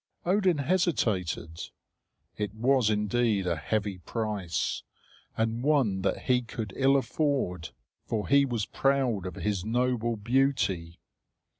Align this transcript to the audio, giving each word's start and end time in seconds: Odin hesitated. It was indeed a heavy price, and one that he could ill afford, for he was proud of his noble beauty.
Odin 0.25 0.57
hesitated. 0.57 1.59
It 2.35 2.55
was 2.55 2.89
indeed 2.89 3.45
a 3.45 3.55
heavy 3.55 3.99
price, 3.99 4.81
and 5.37 5.61
one 5.61 6.01
that 6.01 6.23
he 6.23 6.41
could 6.41 6.73
ill 6.75 6.97
afford, 6.97 7.69
for 8.07 8.27
he 8.27 8.43
was 8.43 8.65
proud 8.65 9.27
of 9.27 9.35
his 9.35 9.63
noble 9.63 10.15
beauty. 10.17 10.99